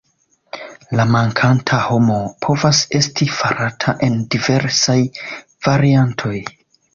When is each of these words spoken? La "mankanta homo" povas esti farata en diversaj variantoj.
La 0.99 1.03
"mankanta 1.15 1.81
homo" 1.87 2.17
povas 2.45 2.79
esti 3.01 3.27
farata 3.41 3.95
en 4.09 4.17
diversaj 4.37 4.97
variantoj. 5.69 6.35